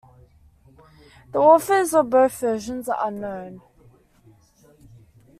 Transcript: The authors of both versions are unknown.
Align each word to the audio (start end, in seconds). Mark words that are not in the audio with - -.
The 1.31 1.37
authors 1.37 1.93
of 1.93 2.09
both 2.09 2.39
versions 2.39 2.89
are 2.89 2.97
unknown. 3.07 3.61